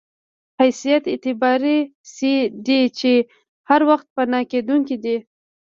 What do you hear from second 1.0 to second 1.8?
اعتباري